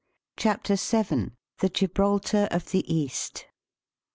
CHAPTEE 0.35 0.73
Vn. 0.77 1.33
THE 1.59 1.69
GIBBALTAR 1.69 2.47
OF 2.49 2.71
THE 2.71 2.91
EAST. 2.91 3.45